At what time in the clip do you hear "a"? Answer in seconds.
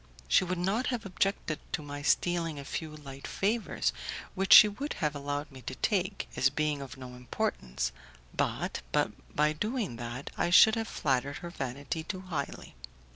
2.57-2.65